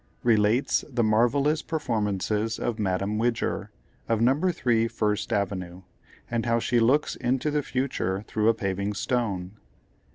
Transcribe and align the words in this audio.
Relates 0.23 0.83
the 0.89 1.03
marvellous 1.03 1.61
performances 1.61 2.57
of 2.57 2.79
Madame 2.79 3.19
Widger, 3.19 3.69
of 4.09 4.19
No. 4.19 4.51
3, 4.51 4.87
First 4.87 5.31
Avenue, 5.31 5.83
and 6.27 6.47
how 6.47 6.57
she 6.57 6.79
looks 6.79 7.15
into 7.17 7.51
the 7.51 7.61
future 7.61 8.23
through 8.23 8.49
a 8.49 8.55
Paving 8.55 8.93
Stone. 8.95 9.51